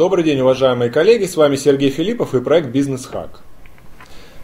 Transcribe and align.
Добрый 0.00 0.24
день, 0.24 0.40
уважаемые 0.40 0.90
коллеги, 0.90 1.26
с 1.26 1.36
вами 1.36 1.56
Сергей 1.56 1.90
Филиппов 1.90 2.34
и 2.34 2.40
проект 2.40 2.68
Бизнес 2.68 3.04
Хак. 3.04 3.42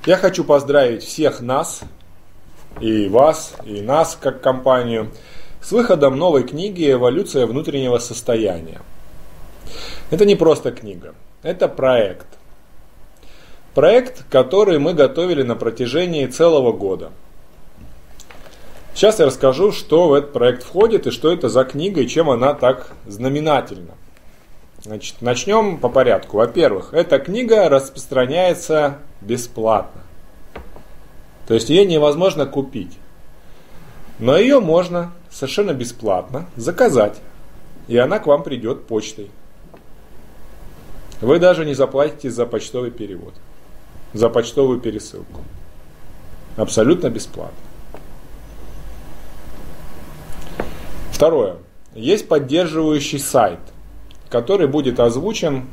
Я 0.04 0.18
хочу 0.18 0.44
поздравить 0.44 1.02
всех 1.02 1.40
нас, 1.40 1.80
и 2.78 3.08
вас, 3.08 3.54
и 3.64 3.80
нас 3.80 4.18
как 4.20 4.42
компанию, 4.42 5.10
с 5.62 5.72
выходом 5.72 6.18
новой 6.18 6.42
книги 6.42 6.92
«Эволюция 6.92 7.46
внутреннего 7.46 7.96
состояния». 7.96 8.82
Это 10.10 10.26
не 10.26 10.36
просто 10.36 10.72
книга, 10.72 11.14
это 11.42 11.68
проект. 11.68 12.26
Проект, 13.74 14.26
который 14.28 14.78
мы 14.78 14.92
готовили 14.92 15.42
на 15.42 15.56
протяжении 15.56 16.26
целого 16.26 16.72
года. 16.72 17.12
Сейчас 18.92 19.20
я 19.20 19.24
расскажу, 19.24 19.72
что 19.72 20.08
в 20.08 20.12
этот 20.12 20.34
проект 20.34 20.64
входит 20.64 21.06
и 21.06 21.10
что 21.10 21.32
это 21.32 21.48
за 21.48 21.64
книга 21.64 22.02
и 22.02 22.08
чем 22.08 22.28
она 22.28 22.52
так 22.52 22.90
знаменательна. 23.06 23.94
Значит, 24.86 25.20
начнем 25.20 25.78
по 25.78 25.88
порядку. 25.88 26.36
Во-первых, 26.36 26.94
эта 26.94 27.18
книга 27.18 27.68
распространяется 27.68 28.98
бесплатно. 29.20 30.00
То 31.48 31.54
есть 31.54 31.70
ее 31.70 31.84
невозможно 31.84 32.46
купить. 32.46 32.96
Но 34.20 34.36
ее 34.36 34.60
можно 34.60 35.10
совершенно 35.28 35.74
бесплатно 35.74 36.48
заказать. 36.54 37.20
И 37.88 37.96
она 37.96 38.20
к 38.20 38.28
вам 38.28 38.44
придет 38.44 38.86
почтой. 38.86 39.28
Вы 41.20 41.40
даже 41.40 41.64
не 41.64 41.74
заплатите 41.74 42.30
за 42.30 42.46
почтовый 42.46 42.92
перевод, 42.92 43.34
за 44.12 44.28
почтовую 44.28 44.78
пересылку. 44.78 45.40
Абсолютно 46.56 47.10
бесплатно. 47.10 47.58
Второе. 51.10 51.56
Есть 51.92 52.28
поддерживающий 52.28 53.18
сайт– 53.18 53.58
который 54.28 54.66
будет 54.66 55.00
озвучен 55.00 55.66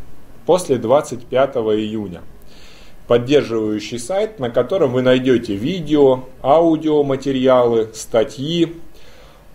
после 0.46 0.78
25 0.78 1.56
июня. 1.56 2.22
Поддерживающий 3.08 4.00
сайт, 4.00 4.40
на 4.40 4.50
котором 4.50 4.94
вы 4.94 5.02
найдете 5.02 5.56
видео, 5.56 6.26
аудиоматериалы, 6.42 7.90
статьи, 7.94 8.78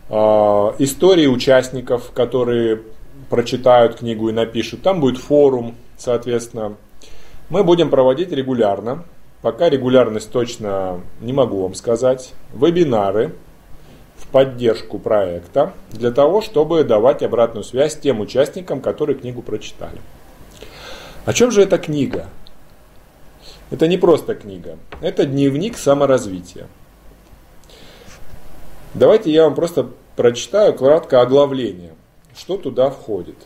э, 0.09 0.15
истории 0.15 1.27
участников, 1.27 2.13
которые 2.13 2.83
прочитают 3.31 3.97
книгу 3.97 4.29
и 4.29 4.33
напишут. 4.33 4.83
Там 4.83 5.01
будет 5.01 5.19
форум, 5.19 5.75
соответственно. 5.97 6.77
Мы 7.49 7.65
будем 7.65 7.91
проводить 7.91 8.33
регулярно. 8.33 9.05
Пока 9.41 9.71
регулярность 9.71 10.31
точно 10.31 11.01
не 11.21 11.33
могу 11.33 11.63
вам 11.63 11.75
сказать. 11.75 12.35
Вебинары, 12.53 13.35
поддержку 14.33 14.99
проекта 14.99 15.73
для 15.91 16.11
того, 16.11 16.41
чтобы 16.43 16.85
давать 16.85 17.23
обратную 17.23 17.65
связь 17.65 17.99
тем 17.99 18.21
участникам, 18.21 18.81
которые 18.81 19.17
книгу 19.17 19.43
прочитали. 19.43 19.99
О 21.25 21.33
чем 21.33 21.51
же 21.51 21.63
эта 21.63 21.79
книга? 21.79 22.27
Это 23.71 23.87
не 23.87 23.99
просто 23.99 24.35
книга, 24.35 24.79
это 25.03 25.27
дневник 25.27 25.77
саморазвития. 25.77 26.69
Давайте 28.95 29.31
я 29.31 29.45
вам 29.45 29.55
просто 29.55 29.91
прочитаю 30.17 30.75
кратко 30.75 31.21
оглавление, 31.21 31.95
что 32.35 32.57
туда 32.57 32.91
входит. 32.91 33.37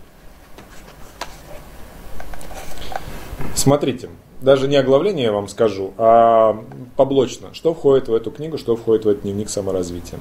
Смотрите, 3.57 4.09
даже 4.41 4.69
не 4.69 4.77
оглавление 4.77 5.27
я 5.27 5.33
вам 5.33 5.49
скажу, 5.49 5.93
а 5.99 6.65
поблочно, 6.97 7.53
что 7.53 7.75
входит 7.75 8.09
в 8.09 8.15
эту 8.15 8.31
книгу, 8.31 8.59
что 8.59 8.77
входит 8.77 9.05
в 9.05 9.09
этот 9.09 9.23
дневник 9.23 9.51
саморазвития. 9.51 10.21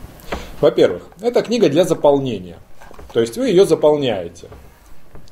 Во-первых, 0.62 1.04
это 1.20 1.42
книга 1.42 1.70
для 1.70 1.84
заполнения. 1.84 2.60
То 3.14 3.20
есть 3.20 3.36
вы 3.38 3.48
ее 3.50 3.66
заполняете. 3.66 4.48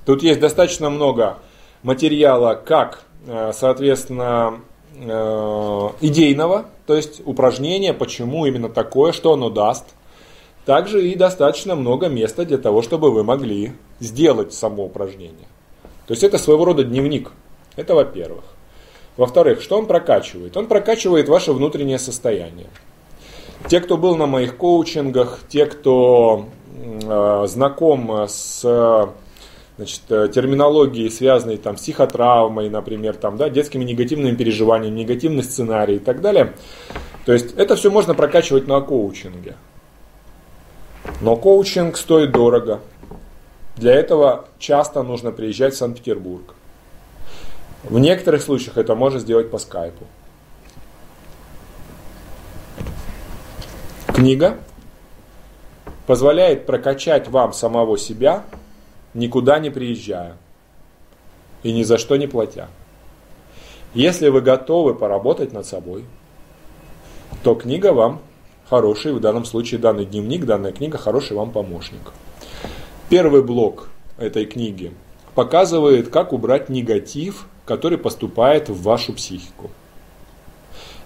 Тут 0.06 0.23
есть 0.23 0.40
достаточно 0.40 0.90
много 0.90 1.38
материала, 1.84 2.56
как, 2.56 3.03
э, 3.28 3.51
соответственно, 3.53 4.62
э, 4.95 5.89
идейного, 6.01 6.66
то 6.88 6.95
есть 6.95 7.22
упражнения, 7.25 7.94
почему 7.94 8.47
именно 8.47 8.69
такое, 8.69 9.12
что 9.12 9.34
оно 9.34 9.51
даст. 9.51 9.85
Также 10.66 11.07
и 11.07 11.16
достаточно 11.16 11.75
много 11.75 12.09
места 12.09 12.44
для 12.44 12.57
того, 12.57 12.81
чтобы 12.81 13.12
вы 13.12 13.23
могли 13.23 13.73
сделать 14.00 14.53
само 14.53 14.85
упражнение. 14.85 15.47
То 16.07 16.13
есть 16.13 16.23
это 16.23 16.39
своего 16.39 16.66
рода 16.66 16.84
дневник. 16.84 17.31
Это 17.75 17.94
во-первых. 17.94 18.44
Во-вторых, 19.16 19.62
что 19.62 19.78
он 19.78 19.85
прокачивает? 19.85 20.57
Он 20.57 20.68
прокачивает 20.68 21.29
ваше 21.29 21.53
внутреннее 21.53 22.00
состояние. 22.00 22.68
Те, 23.68 23.81
кто 23.81 23.97
был 23.97 24.16
на 24.16 24.25
моих 24.25 24.58
коучингах, 24.58 25.40
те, 25.47 25.66
кто 25.66 26.46
э, 26.74 27.46
знаком 27.47 28.28
с 28.28 28.62
значит, 29.78 30.02
терминологией, 30.08 31.09
связанной 31.09 31.58
там, 31.58 31.78
с 31.78 31.81
психотравмой, 31.81 32.69
например, 32.69 33.16
там, 33.16 33.38
да, 33.38 33.50
детскими 33.50 33.84
негативными 33.84 34.36
переживаниями, 34.36 35.00
негативный 35.00 35.44
сценарий 35.44 35.96
и 35.96 36.00
так 36.00 36.22
далее. 36.22 36.53
То 37.25 37.34
есть 37.34 37.53
это 37.58 37.75
все 37.75 37.92
можно 37.92 38.14
прокачивать 38.14 38.68
на 38.68 38.81
коучинге. 38.81 39.56
Но 41.22 41.36
коучинг 41.36 41.98
стоит 41.98 42.31
дорого. 42.31 42.80
Для 43.78 43.94
этого 43.94 44.48
часто 44.58 45.03
нужно 45.03 45.31
приезжать 45.31 45.74
в 45.74 45.78
Санкт-Петербург. 45.78 46.56
В 47.84 47.98
некоторых 48.00 48.42
случаях 48.42 48.78
это 48.78 48.96
можно 48.96 49.19
сделать 49.19 49.50
по 49.50 49.58
скайпу. 49.58 50.06
Книга 54.19 54.57
позволяет 56.06 56.66
прокачать 56.66 57.30
вам 57.30 57.53
самого 57.53 57.97
себя, 57.97 58.44
никуда 59.13 59.59
не 59.59 59.69
приезжая 59.69 60.35
и 61.63 61.72
ни 61.72 61.84
за 61.84 61.97
что 61.97 62.18
не 62.18 62.28
платя. 62.28 62.68
Если 63.94 64.28
вы 64.28 64.41
готовы 64.41 64.94
поработать 64.94 65.53
над 65.53 65.66
собой, 65.66 66.03
то 67.44 67.56
книга 67.56 67.94
вам 67.94 68.19
хороший, 68.69 69.13
в 69.13 69.22
данном 69.22 69.46
случае 69.46 69.80
данный 69.80 70.03
дневник, 70.03 70.44
данная 70.44 70.74
книга 70.74 70.97
хороший 70.97 71.38
вам 71.38 71.51
помощник. 71.51 72.12
Первый 73.07 73.41
блок 73.41 73.88
этой 74.18 74.46
книги 74.46 74.91
показывает, 75.34 76.09
как 76.09 76.34
убрать 76.34 76.68
негатив, 76.68 77.47
который 77.63 77.97
поступает 77.97 78.68
в 78.68 78.81
вашу 78.81 79.13
психику. 79.13 79.72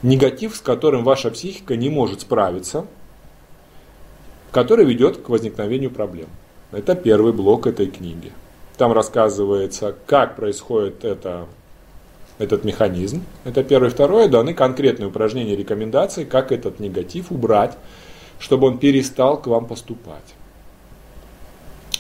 Негатив, 0.02 0.56
с 0.56 0.62
которым 0.62 1.04
ваша 1.04 1.30
психика 1.30 1.76
не 1.76 1.92
может 1.92 2.22
справиться– 2.22 2.88
который 4.54 4.86
ведет 4.86 5.18
к 5.18 5.30
возникновению 5.30 5.90
проблем. 5.90 6.28
Это 6.72 6.96
первый 6.96 7.34
блок 7.34 7.66
этой 7.66 7.88
книги. 7.88 8.32
Там 8.78 8.94
рассказывается, 8.94 9.96
как 10.06 10.36
происходит 10.36 11.04
это, 11.04 11.48
этот 12.38 12.64
механизм. 12.64 13.24
Это 13.46 13.64
первое. 13.64 13.90
Второе, 13.90 14.28
даны 14.28 14.54
конкретные 14.54 15.08
упражнения, 15.08 15.56
рекомендации, 15.56 16.24
как 16.24 16.52
этот 16.52 16.80
негатив 16.80 17.32
убрать, 17.32 17.76
чтобы 18.40 18.68
он 18.68 18.78
перестал 18.78 19.42
к 19.42 19.48
вам 19.48 19.66
поступать. 19.66 20.36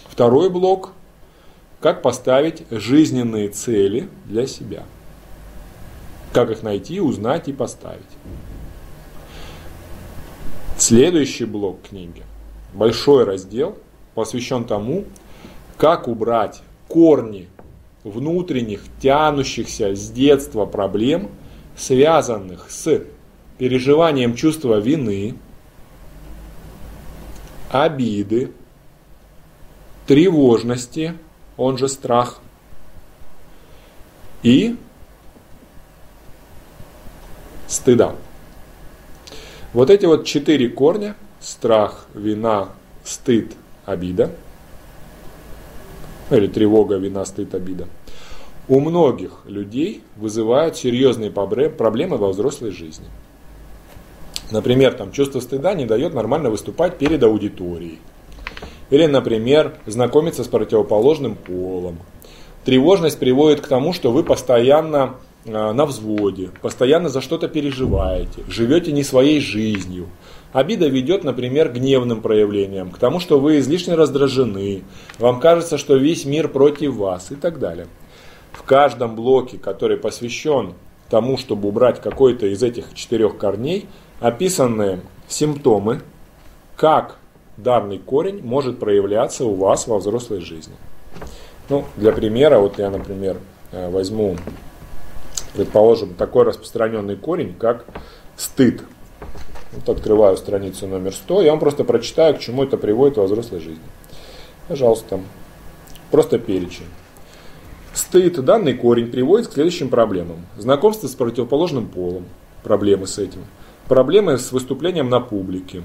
Второй 0.07 0.51
блок, 0.51 0.91
как 1.81 2.03
поставить 2.03 2.65
жизненные 2.69 3.49
цели 3.49 4.09
для 4.25 4.45
себя. 4.45 4.83
Как 6.31 6.51
их 6.51 6.61
найти, 6.61 7.01
узнать 7.01 7.47
и 7.47 7.53
поставить. 7.53 8.01
Следующий 10.77 11.45
блок 11.45 11.81
книги 11.89 12.23
большой 12.73 13.23
раздел 13.23 13.77
посвящен 14.15 14.65
тому, 14.65 15.05
как 15.77 16.07
убрать 16.07 16.61
корни 16.87 17.47
внутренних, 18.03 18.81
тянущихся 19.01 19.95
с 19.95 20.09
детства 20.09 20.65
проблем, 20.65 21.29
связанных 21.75 22.69
с 22.69 23.03
переживанием 23.57 24.35
чувства 24.35 24.79
вины, 24.79 25.35
обиды, 27.71 28.51
тревожности, 30.05 31.17
он 31.57 31.77
же 31.77 31.87
страх, 31.87 32.41
и 34.43 34.75
стыда. 37.67 38.15
Вот 39.71 39.89
эти 39.89 40.05
вот 40.05 40.25
четыре 40.25 40.69
корня 40.69 41.15
страх, 41.43 42.05
вина, 42.13 42.69
стыд, 43.03 43.53
обида. 43.85 44.31
Или 46.31 46.47
тревога, 46.47 46.95
вина, 46.95 47.25
стыд, 47.25 47.53
обида. 47.53 47.87
У 48.69 48.79
многих 48.79 49.41
людей 49.45 50.01
вызывают 50.15 50.77
серьезные 50.77 51.29
проблемы 51.29 52.17
во 52.17 52.29
взрослой 52.29 52.71
жизни. 52.71 53.07
Например, 54.51 54.93
там, 54.93 55.11
чувство 55.11 55.41
стыда 55.41 55.73
не 55.73 55.85
дает 55.85 56.13
нормально 56.13 56.49
выступать 56.49 56.97
перед 56.97 57.21
аудиторией. 57.23 57.99
Или, 58.89 59.05
например, 59.07 59.75
знакомиться 59.85 60.43
с 60.43 60.47
противоположным 60.47 61.35
полом. 61.35 61.97
Тревожность 62.63 63.19
приводит 63.19 63.61
к 63.61 63.67
тому, 63.67 63.91
что 63.91 64.11
вы 64.11 64.23
постоянно 64.23 65.15
на 65.45 65.85
взводе, 65.85 66.49
постоянно 66.61 67.09
за 67.09 67.21
что-то 67.21 67.47
переживаете, 67.47 68.43
живете 68.47 68.91
не 68.91 69.03
своей 69.03 69.39
жизнью, 69.39 70.07
Обида 70.53 70.87
ведет, 70.87 71.23
например, 71.23 71.69
к 71.69 71.73
гневным 71.73 72.21
проявлениям, 72.21 72.91
к 72.91 72.99
тому, 72.99 73.19
что 73.19 73.39
вы 73.39 73.57
излишне 73.57 73.95
раздражены, 73.95 74.83
вам 75.17 75.39
кажется, 75.39 75.79
что 75.79 75.95
весь 75.95 76.25
мир 76.25 76.47
против 76.47 76.93
вас 76.93 77.31
и 77.31 77.35
так 77.35 77.57
далее. 77.57 77.87
В 78.51 78.61
каждом 78.61 79.15
блоке, 79.15 79.57
который 79.57 79.97
посвящен 79.97 80.75
тому, 81.09 81.37
чтобы 81.37 81.69
убрать 81.69 81.99
какой-то 81.99 82.45
из 82.45 82.61
этих 82.61 82.93
четырех 82.93 83.39
корней, 83.39 83.87
описаны 84.19 85.01
симптомы, 85.27 86.01
как 86.75 87.17
данный 87.57 87.97
корень 87.97 88.41
может 88.43 88.77
проявляться 88.77 89.45
у 89.45 89.55
вас 89.55 89.87
во 89.87 89.97
взрослой 89.97 90.41
жизни. 90.41 90.75
Ну, 91.67 91.85
для 91.97 92.11
примера, 92.11 92.59
вот 92.59 92.77
я, 92.77 92.91
например, 92.91 93.37
э, 93.71 93.89
возьму, 93.89 94.37
предположим, 95.53 96.13
такой 96.15 96.43
распространенный 96.43 97.15
корень, 97.15 97.55
как 97.57 97.85
стыд. 98.37 98.83
Вот 99.71 99.89
открываю 99.89 100.37
страницу 100.37 100.87
номер 100.87 101.13
100, 101.13 101.41
я 101.43 101.51
вам 101.51 101.59
просто 101.59 101.83
прочитаю, 101.83 102.35
к 102.35 102.39
чему 102.39 102.63
это 102.63 102.77
приводит 102.77 103.17
во 103.17 103.23
взрослой 103.23 103.59
жизни. 103.59 103.83
Пожалуйста, 104.67 105.19
просто 106.11 106.37
перечень. 106.39 106.85
Стыд, 107.93 108.43
данный 108.43 108.73
корень 108.73 109.11
приводит 109.11 109.47
к 109.47 109.53
следующим 109.53 109.89
проблемам. 109.89 110.45
Знакомство 110.57 111.07
с 111.07 111.15
противоположным 111.15 111.87
полом, 111.87 112.25
проблемы 112.63 113.07
с 113.07 113.19
этим. 113.19 113.45
Проблемы 113.87 114.37
с 114.37 114.51
выступлением 114.51 115.09
на 115.09 115.19
публике, 115.19 115.83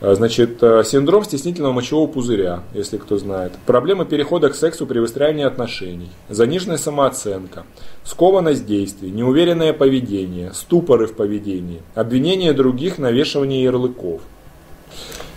значит, 0.00 0.62
э, 0.62 0.84
синдром 0.84 1.24
стеснительного 1.24 1.72
мочевого 1.72 2.06
пузыря, 2.06 2.62
если 2.72 2.98
кто 2.98 3.18
знает. 3.18 3.52
Проблемы 3.66 4.04
перехода 4.04 4.48
к 4.48 4.54
сексу 4.54 4.86
при 4.86 5.00
выстраивании 5.00 5.44
отношений. 5.44 6.10
Заниженная 6.28 6.76
самооценка. 6.76 7.64
Скованность 8.04 8.64
действий. 8.64 9.10
Неуверенное 9.10 9.72
поведение. 9.72 10.52
Ступоры 10.52 11.08
в 11.08 11.14
поведении. 11.14 11.82
Обвинение 11.96 12.52
других, 12.52 12.98
навешивание 12.98 13.64
ярлыков. 13.64 14.20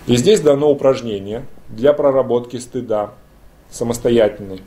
И 0.06 0.16
здесь 0.16 0.42
дано 0.42 0.70
упражнение 0.70 1.46
для 1.70 1.94
проработки 1.94 2.58
стыда 2.58 3.14
самостоятельной, 3.72 4.62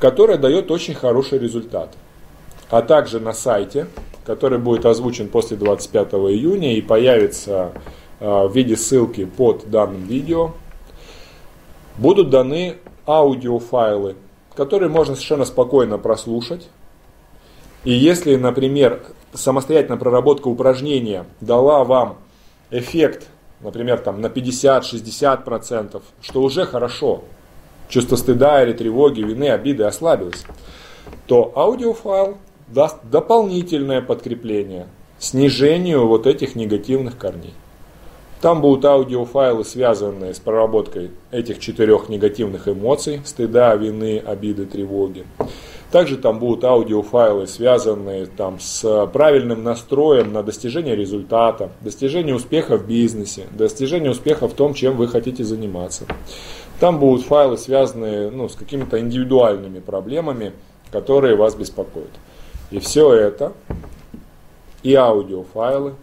которое 0.00 0.38
дает 0.38 0.70
очень 0.70 0.94
хороший 0.94 1.38
результат. 1.38 1.94
А 2.68 2.82
также 2.82 3.20
на 3.20 3.32
сайте, 3.32 3.86
который 4.24 4.58
будет 4.58 4.86
озвучен 4.86 5.28
после 5.28 5.56
25 5.56 6.14
июня 6.14 6.74
и 6.76 6.80
появится 6.80 7.72
Э, 7.72 7.80
в 8.20 8.50
виде 8.52 8.76
ссылки 8.76 9.24
под 9.24 9.70
данным 9.70 10.04
видео. 10.04 10.52
Будут 11.96 12.30
даны 12.30 12.76
аудиофайлы, 13.06 14.16
которые 14.54 14.88
можно 14.88 15.14
совершенно 15.14 15.44
спокойно 15.44 15.98
прослушать. 15.98 16.68
И 17.84 17.92
если, 17.92 18.36
например, 18.36 19.02
самостоятельная 19.32 19.98
проработка 19.98 20.48
упражнения 20.48 21.24
дала 21.40 21.84
вам 21.84 22.18
эффект, 22.70 23.28
например, 23.60 23.98
там, 23.98 24.20
на 24.20 24.26
50-60%, 24.26 26.02
что 26.20 26.42
уже 26.42 26.66
хорошо, 26.66 27.24
чувство 27.88 28.16
стыда 28.16 28.62
или 28.62 28.72
тревоги, 28.72 29.22
вины, 29.22 29.48
обиды 29.48 29.84
ослабилось, 29.84 30.44
то 31.26 31.52
аудиофайл 31.56 32.36
даст 32.68 32.98
дополнительное 33.04 34.00
подкрепление 34.00 34.86
снижению 35.18 36.06
вот 36.06 36.26
этих 36.26 36.54
негативных 36.54 37.18
корней. 37.18 37.54
Там 38.40 38.62
будут 38.62 38.86
аудиофайлы, 38.86 39.64
связанные 39.64 40.32
с 40.32 40.38
проработкой 40.38 41.10
этих 41.30 41.58
четырех 41.58 42.08
негативных 42.08 42.68
эмоций, 42.68 43.20
стыда, 43.24 43.74
вины, 43.76 44.18
обиды, 44.18 44.64
тревоги. 44.64 45.26
Также 45.90 46.16
там 46.16 46.38
будут 46.38 46.64
аудиофайлы, 46.64 47.46
связанные 47.46 48.26
там, 48.26 48.58
с 48.58 49.06
правильным 49.12 49.62
настроем 49.62 50.32
на 50.32 50.42
достижение 50.42 50.96
результата, 50.96 51.70
достижение 51.82 52.34
успеха 52.34 52.78
в 52.78 52.86
бизнесе, 52.86 53.46
достижение 53.50 54.10
успеха 54.10 54.48
в 54.48 54.54
том, 54.54 54.72
чем 54.72 54.96
вы 54.96 55.08
хотите 55.08 55.44
заниматься. 55.44 56.06
Там 56.78 56.98
будут 56.98 57.26
файлы, 57.26 57.58
связанные 57.58 58.30
ну, 58.30 58.48
с 58.48 58.54
какими-то 58.54 58.98
индивидуальными 59.00 59.80
проблемами, 59.80 60.52
которые 60.90 61.36
вас 61.36 61.54
беспокоят. 61.54 62.08
И 62.70 62.78
все 62.78 63.12
это, 63.12 63.52
и 64.82 64.94
аудиофайлы, 64.94 65.94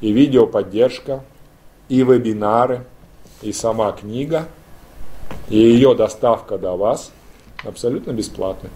и 0.00 0.12
видеоподдержка, 0.12 1.24
и 1.92 2.02
вебинары, 2.04 2.86
и 3.42 3.52
сама 3.52 3.92
книга, 3.92 4.48
и 5.50 5.58
ее 5.58 5.94
доставка 5.94 6.56
до 6.56 6.74
вас 6.74 7.12
абсолютно 7.64 8.12
бесплатны. 8.12 8.70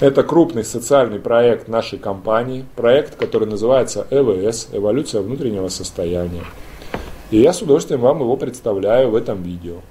Это 0.00 0.22
крупный 0.22 0.64
социальный 0.64 1.18
проект 1.18 1.68
нашей 1.68 1.98
компании, 1.98 2.64
проект, 2.76 3.16
который 3.16 3.46
называется 3.46 4.06
ЭВС, 4.10 4.68
эволюция 4.72 5.20
внутреннего 5.20 5.68
состояния. 5.68 6.44
И 7.30 7.42
я 7.42 7.52
с 7.52 7.60
удовольствием 7.60 8.00
вам 8.00 8.20
его 8.20 8.38
представляю 8.38 9.10
в 9.10 9.14
этом 9.14 9.42
видео. 9.42 9.82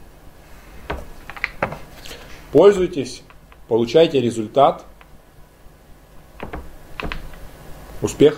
Пользуйтесь, 2.51 3.21
получайте 3.67 4.19
результат. 4.21 4.83
Успех! 8.01 8.33